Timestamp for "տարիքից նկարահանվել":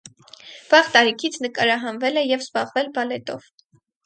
0.95-2.21